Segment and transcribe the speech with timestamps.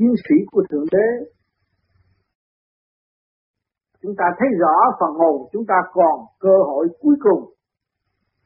[0.00, 1.08] chiến sĩ của Thượng Đế.
[4.02, 7.54] Chúng ta thấy rõ phần hồn chúng ta còn cơ hội cuối cùng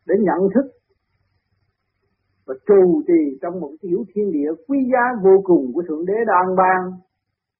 [0.07, 0.71] để nhận thức
[2.47, 6.15] và trù trì trong một tiểu thiên địa quý giá vô cùng của Thượng Đế
[6.27, 6.93] đang ban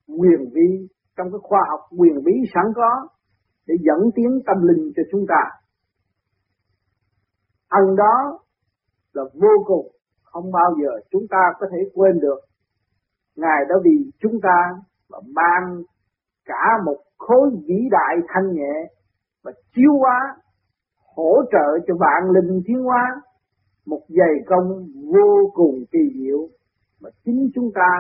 [0.09, 3.09] quyền vi trong cái khoa học quyền bí sẵn có
[3.67, 5.43] để dẫn tiến tâm linh cho chúng ta.
[7.69, 8.39] Ân đó
[9.13, 9.87] là vô cùng,
[10.23, 12.41] không bao giờ chúng ta có thể quên được.
[13.37, 14.59] Ngài đã vì chúng ta
[15.09, 15.83] và ban
[16.45, 18.75] cả một khối vĩ đại thanh nhẹ
[19.45, 20.37] và chiếu hóa,
[21.17, 23.23] hỗ trợ cho vạn linh thiên hóa
[23.87, 26.39] một dày công vô cùng kỳ diệu
[27.01, 27.91] mà chính chúng ta,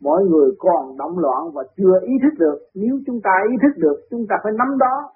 [0.00, 2.58] mọi người còn động loạn và chưa ý thức được.
[2.74, 5.12] Nếu chúng ta ý thức được, chúng ta phải nắm đó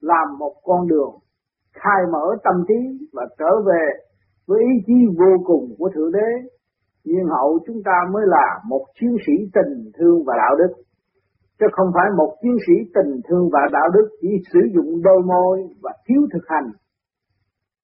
[0.00, 1.14] làm một con đường
[1.72, 3.84] khai mở tâm trí và trở về
[4.46, 6.48] với ý chí vô cùng của thượng đế
[7.04, 10.82] nhiên hậu chúng ta mới là một chiến sĩ tình thương và đạo đức.
[11.58, 15.22] Chứ không phải một chiến sĩ tình thương và đạo đức chỉ sử dụng đôi
[15.22, 16.70] môi và thiếu thực hành.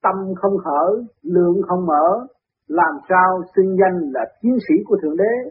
[0.02, 2.26] Tâm không khởi lượng không mở,
[2.68, 5.50] làm sao xưng danh là chiến sĩ của thượng đế?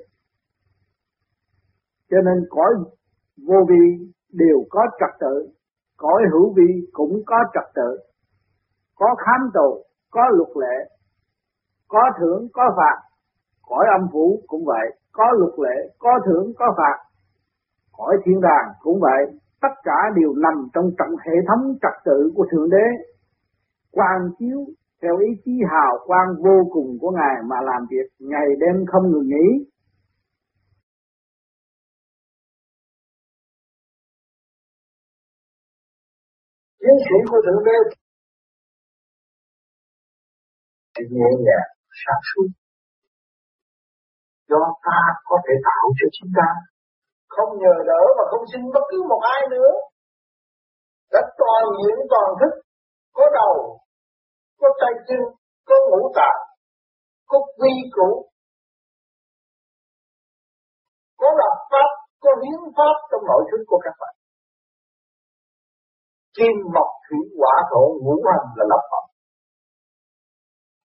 [2.09, 2.73] Cho nên cõi
[3.47, 5.47] vô vi đều có trật tự,
[5.97, 7.97] cõi hữu vi cũng có trật tự.
[8.95, 10.95] Có khám tù, có luật lệ,
[11.88, 13.15] có thưởng, có phạt
[13.66, 16.98] cõi âm phủ cũng vậy, có luật lệ, có thưởng, có phạt.
[17.98, 22.32] Cõi thiên đàng cũng vậy, tất cả đều nằm trong trọng hệ thống trật tự
[22.36, 22.86] của thượng đế.
[23.92, 24.60] Quan chiếu
[25.02, 29.12] theo ý chí hào quang vô cùng của ngài mà làm việc, ngày đêm không
[29.12, 29.66] ngừng nghỉ.
[36.80, 37.78] Chiến sĩ của thượng đế.
[41.10, 41.70] Nhẹ nhàng
[42.06, 42.65] sáng suốt
[44.50, 46.48] do ta có thể tạo cho chúng ta.
[47.36, 49.72] Không nhờ đỡ mà không xin bất cứ một ai nữa.
[51.14, 52.53] Đã toàn diện toàn thức.
[53.14, 53.80] Có đầu,
[54.59, 55.22] có tay chân,
[55.66, 56.42] có ngũ tạng,
[57.28, 58.30] có quy củ.
[61.18, 64.16] Có lập pháp, có hiến pháp trong nội thức của các bạn.
[66.38, 69.06] Kim mộc thủy hỏa thổ ngũ hành là lập pháp.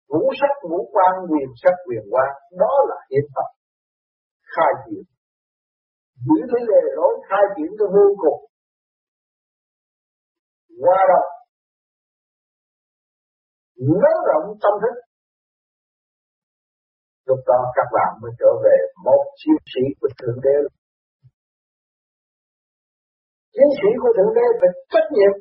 [0.09, 3.56] Ngũ sắc ngũ quan quyền sắc quyền quan đó là hiến pháp
[4.53, 5.03] khai triển.
[6.25, 8.47] Giữ cái lề lối khai triển cho vô cùng
[10.83, 11.21] qua đó,
[14.01, 14.95] nới rộng tâm thức.
[17.25, 20.57] Lúc đó các bạn mới trở về một chiến sĩ của thượng đế.
[23.53, 25.33] Chiến sĩ của thượng đế phải trách nhiệm.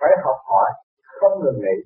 [0.00, 0.70] Phải học hỏi,
[1.20, 1.76] không ngừng nghỉ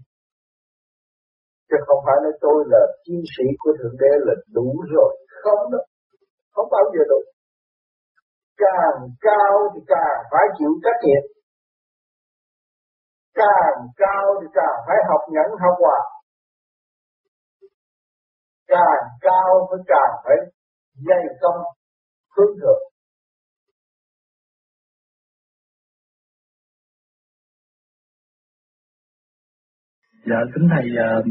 [1.75, 5.13] chứ không phải nói tôi là chiến sĩ của thượng đế là đủ rồi.
[5.43, 5.79] Không đó
[6.55, 7.21] không bao giờ đủ.
[8.57, 11.25] Càng cao thì càng phải chịu trách nhiệm.
[13.35, 16.01] Càng cao thì càng phải học nhẫn học hòa.
[18.67, 20.37] Càng cao phải càng phải
[21.07, 21.61] dày công
[22.37, 22.83] hướng thượng
[30.27, 30.87] Dạ kính thầy
[31.21, 31.27] uh,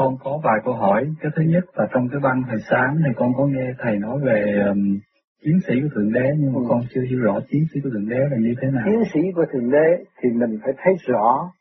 [0.00, 1.00] con có vài câu hỏi.
[1.20, 4.18] Cái thứ nhất là trong cái văn thời sáng thì con có nghe thầy nói
[4.24, 4.98] về um,
[5.44, 6.66] chiến sĩ của thượng đế nhưng mà ừ.
[6.68, 8.84] con chưa hiểu rõ chiến sĩ của thượng đế là như thế nào.
[8.86, 11.52] Chiến sĩ của thượng đế thì mình phải thấy rõ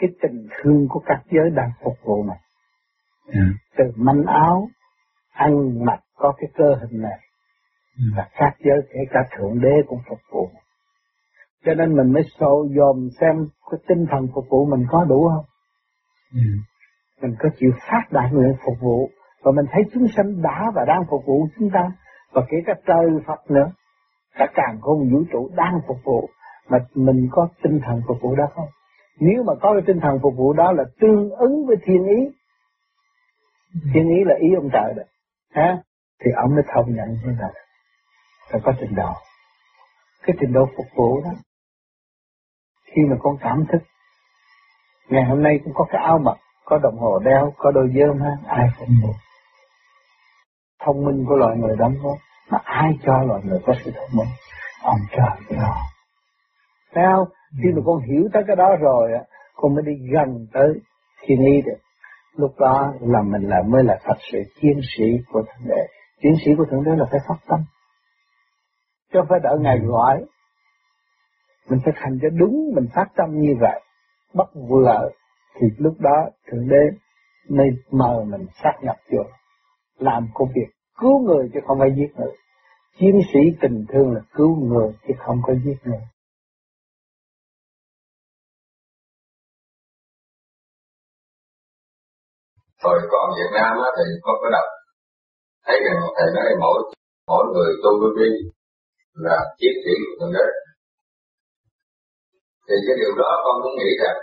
[0.00, 2.42] cái tình thương của các giới đang phục vụ mình.
[3.34, 3.46] Yeah.
[3.46, 3.58] Dạ.
[3.76, 4.68] Từ manh áo,
[5.32, 7.20] ăn mặc có cái cơ hình này yeah.
[7.98, 8.04] Ừ.
[8.16, 10.50] là các giới kể cả thượng đế cũng phục vụ.
[11.64, 13.34] Cho nên mình mới sâu dòm xem
[13.70, 15.44] cái tinh thần phục vụ mình có đủ không.
[16.34, 16.71] Yeah.
[17.22, 19.10] Mình có chịu phát đại nguyện phục vụ
[19.42, 21.92] và mình thấy chúng sanh đã và đang phục vụ chúng ta
[22.32, 23.72] và kể cả trời Phật nữa.
[24.34, 26.28] Cả càng không vũ trụ đang phục vụ
[26.68, 28.68] mà mình có tinh thần phục vụ đó không?
[29.20, 32.30] Nếu mà có cái tinh thần phục vụ đó là tương ứng với thiên ý
[33.94, 35.02] thiên ý là ý ông trời đó,
[35.54, 35.78] ha?
[36.24, 37.48] Thì ông mới thông nhận như là
[38.50, 39.12] phải có trình độ.
[40.22, 41.30] Cái trình độ phục vụ đó,
[42.84, 43.82] khi mà con cảm thức,
[45.08, 46.36] ngày hôm nay cũng có cái áo mặc
[46.72, 49.12] có đồng hồ đeo có đôi dơm ha ai phục vụ
[50.84, 52.18] thông minh của loài người đóng góp
[52.50, 54.28] mà ai cho loài người có sự thông minh?
[54.82, 55.56] Ông trời cho
[56.94, 57.28] thấy không?
[57.62, 59.10] Khi mà con hiểu tới cái đó rồi
[59.54, 60.68] con mới đi gần tới
[61.22, 61.78] thiên lý được.
[62.36, 65.86] Lúc đó là mình là mới là thật sự chiến sĩ của thượng đế.
[66.22, 67.60] Chiến sĩ của thượng đế là phải phát tâm.
[69.12, 70.24] Chứ không phải đợi ngài gọi.
[71.68, 73.80] Mình phải thành cho đúng mình phát tâm như vậy.
[74.34, 75.10] Bất vừa
[75.54, 76.98] thì lúc đó thượng đế
[77.48, 79.22] mới mời mình sát nhập vô
[79.98, 80.68] làm công việc
[81.00, 82.32] cứu người chứ không phải giết người.
[82.98, 86.02] Chiến sĩ tình thương là cứu người chứ không có giết người.
[92.84, 94.68] Rồi còn Việt Nam á, thì có có đọc.
[95.66, 96.78] Thấy rằng thầy nói mỗi
[97.26, 98.30] mỗi người tu vi
[99.14, 100.46] là chiến sĩ của thượng đế.
[102.68, 104.16] Thì cái điều đó con cũng nghĩ rằng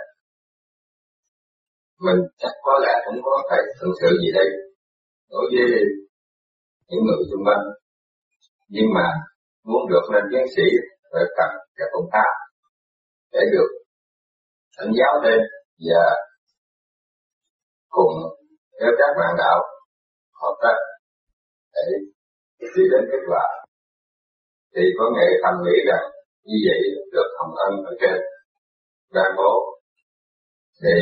[2.06, 4.48] mình chắc có lẽ cũng có phải thực sự gì đây.
[5.30, 5.68] Đối với
[6.88, 7.64] những người xung quanh.
[8.68, 9.06] Nhưng mà
[9.64, 10.66] muốn được lên tiến sĩ,
[11.12, 12.30] phải cần cái công tác
[13.32, 13.70] để được
[14.78, 15.40] thỉnh giáo thêm
[15.88, 16.04] và
[17.88, 18.12] cùng
[18.80, 19.60] với các bạn đạo
[20.42, 20.76] hợp tác
[21.74, 21.82] để
[22.76, 23.46] đi đến kết quả.
[24.74, 26.04] Thì có nghệ thầm nghĩ rằng
[26.44, 26.80] như vậy
[27.12, 28.20] được hồng ân ở trên.
[29.14, 29.80] Ban bố
[30.82, 30.94] thì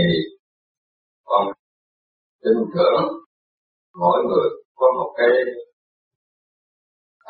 [1.30, 1.44] còn
[2.42, 3.02] tin tưởng
[4.00, 4.48] mỗi người
[4.78, 5.30] có một cái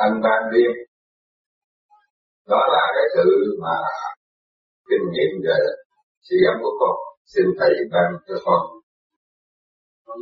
[0.04, 0.76] anh ban riêng.
[2.52, 3.26] Đó là cái sự
[3.62, 3.76] mà
[4.88, 5.58] kinh nghiệm về
[6.26, 6.96] suy gẫm của con.
[7.32, 8.60] Xin thầy ban cho con.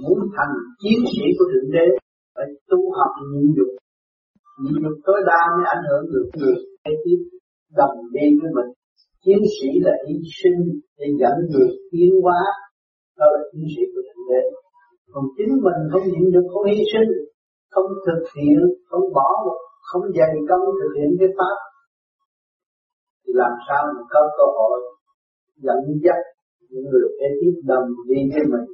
[0.03, 1.87] Muốn thành chiến sĩ của thượng đế,
[2.35, 3.71] phải tu học nhịn nhục.
[4.63, 7.21] Nhịn nhục tối đa mới ảnh hưởng được người kế tiếp
[7.79, 8.71] đồng đi với mình.
[9.25, 10.59] Chiến sĩ là hy sinh
[10.99, 12.41] để dẫn người tiến hóa
[13.17, 14.43] Ờ, đó là chiến sĩ của thượng đế
[15.13, 17.11] còn chính mình không nhịn được, không hy sinh,
[17.75, 18.59] không thực hiện,
[18.89, 19.29] không bỏ
[19.89, 21.57] không dày công thực hiện cái pháp,
[23.23, 24.79] thì làm sao mình có cơ hội
[25.65, 26.21] dẫn dắt
[26.71, 28.67] những người kế tiếp đồng đi với mình?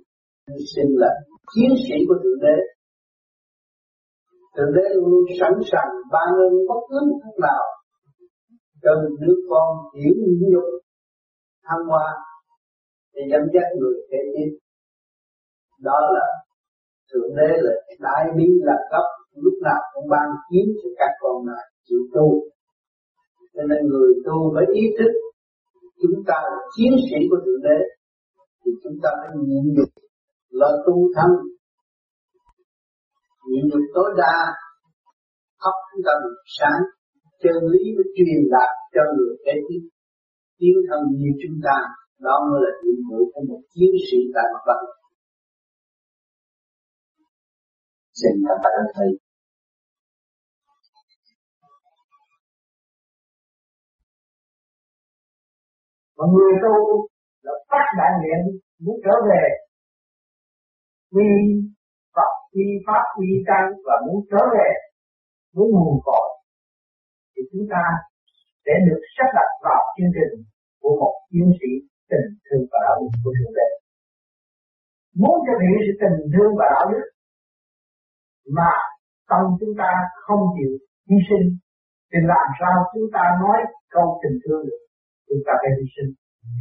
[0.49, 1.11] Hy sinh là
[1.55, 2.56] chiến sĩ của thượng đế.
[4.56, 7.65] Thượng đế luôn sẵn sàng ban ơn bất cứ một lúc nào
[8.83, 8.91] cho
[9.21, 10.15] đứa con hiểu
[10.53, 10.69] nhục
[11.67, 12.06] thăng hoa
[13.14, 14.50] để dẫn dắt người kế tiếp
[15.88, 16.26] đó là
[17.12, 17.75] thượng đế là
[18.06, 19.06] đại bi là cấp,
[19.44, 22.26] lúc nào cũng ban kiến cho các con này chịu tu.
[23.55, 25.12] Cho nên người tu phải ý thức
[26.03, 27.79] chúng ta là chiến sĩ của thượng đế,
[28.61, 29.91] thì chúng ta phải nhịn nhục
[30.50, 31.31] là tu thân.
[33.49, 34.35] Nhịn nhục tối đa
[35.62, 36.82] khóc chúng ta được sáng,
[37.43, 39.82] chân lý mới truyền đạt cho người kế tiếp
[40.58, 41.76] tiến thân như chúng ta
[42.26, 44.80] đó mới là nhiệm vụ của một chiến sĩ tại mặt đất
[48.22, 49.10] xin cảm ơn thầy.
[56.16, 56.74] Mọi người tu
[57.42, 59.44] là phát đại nguyện muốn trở về.
[61.12, 61.28] Quy
[62.14, 64.69] Phật, quy Pháp, quy Tăng và muốn trở về
[65.54, 66.28] muốn nguồn cội.
[67.36, 67.82] Thì chúng ta
[68.64, 70.44] để được sắp đặt vào chương trình
[70.80, 73.69] của một chiến sĩ tình thương và đạo đức của Thượng Đế.
[75.20, 77.05] Muốn thực hiện sự tình thương và đạo đức
[78.56, 78.73] mà
[79.31, 79.91] tâm chúng ta
[80.25, 80.73] không chịu
[81.09, 81.47] hy sinh,
[82.11, 83.59] thì làm sao chúng ta nói
[83.94, 84.82] câu tình thương được?
[85.29, 86.11] Chúng ta phải hy sinh.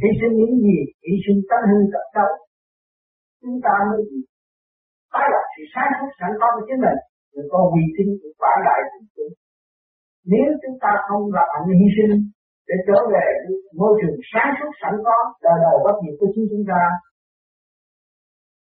[0.02, 0.78] Hy sinh những gì?
[1.06, 2.30] Hy sinh tánh hư tật xấu
[3.42, 4.02] chúng ta mới
[5.12, 6.98] tái lập sự sáng suốt sẵn có của chính mình
[7.32, 9.32] rồi có uy tín của quả đại của chúng
[10.32, 12.14] nếu chúng ta không là hạnh hy sinh
[12.68, 13.26] để trở về
[13.80, 16.82] môi trường sáng suốt sẵn có, đời đời bất diệt của chính chúng ta.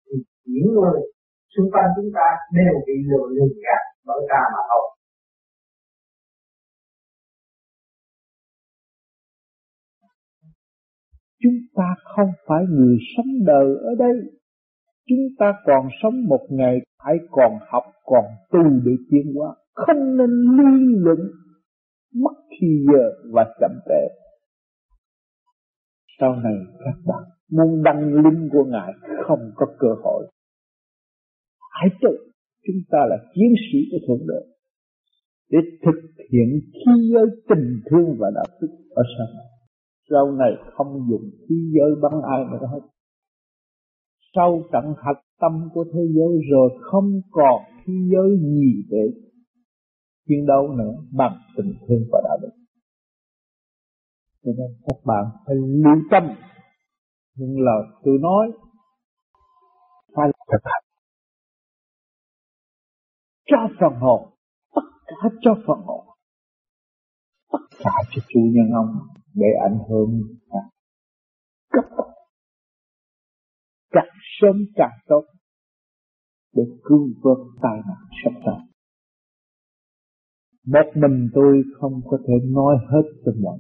[0.06, 0.16] Thì
[0.54, 0.98] những người
[1.54, 4.86] xung quanh chúng ta đều bị lừa lường gạt bởi ta mà thôi.
[11.44, 14.16] Chúng ta không phải người sống đời ở đây.
[15.10, 19.56] Chúng ta còn sống một ngày, phải còn học, còn tu để tiến hóa.
[19.74, 21.20] Không nên liên luận
[22.14, 23.04] mất thì giờ
[23.34, 24.02] và chậm trễ.
[26.20, 26.54] Sau này
[26.86, 28.94] các bạn muốn đăng linh của ngài
[29.28, 30.32] không có cơ hội.
[31.72, 32.18] Hãy tự,
[32.68, 34.42] chúng ta là chiến sĩ của thượng đế,
[35.50, 36.00] để thực
[36.32, 39.48] hiện khí giới tình thương và đạo đức ở sau này.
[40.10, 42.88] Sau này không dùng khí giới bắn ai nữa hết.
[44.36, 49.04] Sau trận hạch tâm của thế giới rồi không còn khí giới gì để
[50.28, 52.52] chiến đấu nữa, bằng tình thương và đạo đức.
[54.44, 56.24] Cho nên các bạn phải lưu tâm
[57.36, 58.52] những lời tôi nói.
[60.16, 60.84] Phải thực hành.
[63.46, 64.34] Cho phần hồn,
[64.76, 66.06] tất cả cho phần hồn.
[67.52, 70.22] Tất cả cho chủ nhân ông để ảnh hưởng.
[71.70, 71.86] Cấp
[73.92, 75.24] càng sớm càng tốt
[76.54, 78.73] để cứu vớt tai nạn sắp tới
[80.68, 83.58] một mình tôi không có thể nói hết cho mọi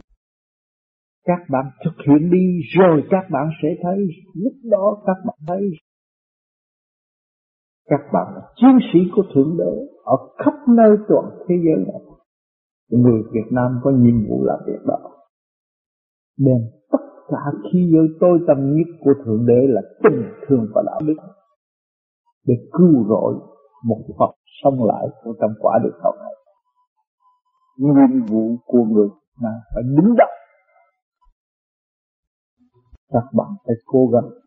[1.25, 3.97] các bạn thực hiện đi, rồi các bạn sẽ thấy,
[4.33, 5.71] lúc đó các bạn thấy
[7.89, 9.71] các bạn là chiến sĩ của Thượng Đế,
[10.03, 12.01] ở khắp nơi toàn thế giới này.
[12.89, 14.99] Người Việt Nam có nhiệm vụ làm việc đó.
[16.37, 16.57] Đem
[16.91, 21.01] tất cả khí giới tôi tâm nhất của Thượng Đế là tình thương và đạo
[21.05, 21.15] đức
[22.47, 23.33] để cứu rỗi
[23.85, 24.31] một Phật
[24.63, 26.33] sống lại của trong quả địa cầu này.
[27.77, 29.09] Nhiệm vụ của người
[29.41, 30.27] mà phải đứng đắn.
[33.09, 34.43] Các bạn phải cố gắng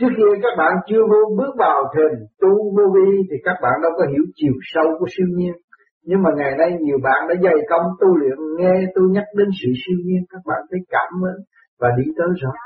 [0.00, 3.72] Trước khi các bạn chưa vô bước vào thềm tu vô vi thì các bạn
[3.82, 5.54] đâu có hiểu chiều sâu của siêu nhiên.
[6.02, 9.48] Nhưng mà ngày nay nhiều bạn đã dày công tu luyện, nghe tôi nhắc đến
[9.62, 11.36] sự siêu nhiên, các bạn thấy cảm ơn
[11.80, 12.56] và đi tới rồi.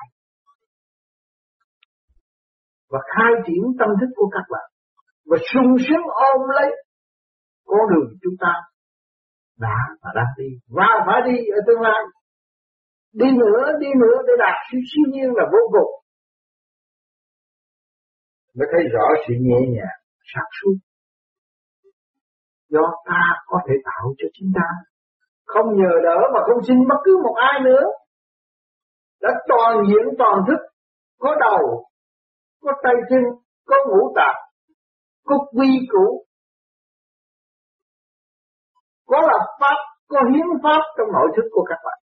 [2.91, 4.67] Và khai triển tâm thức của các bạn.
[5.27, 6.71] Và sung sướng ôm lấy
[7.67, 8.53] con đường chúng ta
[9.59, 12.03] đã và đang đi và phải đi ở tương lai.
[13.13, 15.99] Đi nữa, đi nữa để đạt sự siêu nhiên là vô cùng
[18.59, 19.99] mới thấy rõ sự nhẹ nhàng,
[20.33, 20.77] sáng suốt.
[22.69, 24.69] Do ta có thể tạo cho chính ta.
[25.45, 27.85] Không nhờ đỡ mà không xin bất cứ một ai nữa.
[29.23, 30.61] Đã toàn diện toàn thức,
[31.19, 31.88] có đầu,
[32.63, 33.23] có tay chân,
[33.67, 34.41] có ngũ tạng,
[35.25, 36.25] có quy củ,
[39.07, 41.99] có lập pháp, có hiến pháp trong nội thức của các bạn.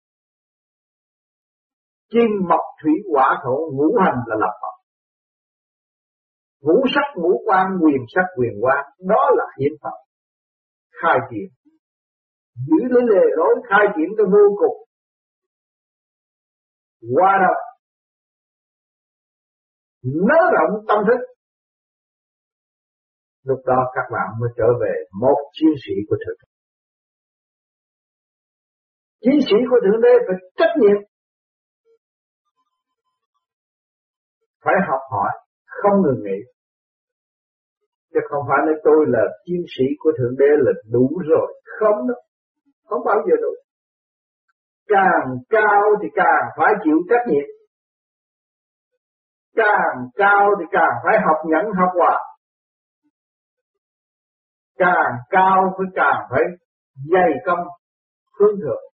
[2.10, 4.74] Kim mộc thủy hỏa thổ ngũ hành là lập pháp
[6.64, 9.96] ngũ sắc ngũ quan quyền sắc quyền quan đó là hiến pháp.
[11.02, 11.48] Khai triển.
[12.66, 14.76] Giữ lấy lề lối khai triển cho vô cùng.
[17.16, 17.54] Qua đâu
[20.04, 21.20] nới rộng tâm thức.
[23.44, 26.48] Lúc đó các bạn mới trở về một chiến sĩ của thượng đế.
[29.20, 30.98] Chiến sĩ của thượng đế phải trách nhiệm.
[34.64, 35.32] Phải học hỏi,
[35.66, 36.38] không ngừng nghỉ.
[38.12, 41.62] Chứ không phải nói tôi là chiến sĩ của thượng đế là đủ rồi.
[41.78, 42.20] Không đâu.
[42.84, 43.52] Không bao giờ đủ.
[44.86, 47.48] Càng cao thì càng phải chịu trách nhiệm
[49.56, 52.18] càng cao thì càng phải học nhẫn, học hòa.
[54.78, 56.42] Càng cao thì càng phải
[57.12, 57.66] dày công,
[58.40, 58.93] hướng thượng.